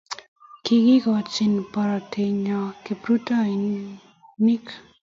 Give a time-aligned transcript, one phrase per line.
[0.63, 3.65] Ki kigoochi porotennyo kiprutoin.